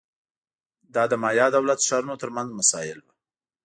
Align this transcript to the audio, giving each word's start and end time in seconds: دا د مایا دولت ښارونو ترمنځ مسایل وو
دا 0.93 1.03
د 1.11 1.13
مایا 1.23 1.47
دولت 1.55 1.79
ښارونو 1.87 2.19
ترمنځ 2.21 2.49
مسایل 2.59 2.99
وو 3.01 3.11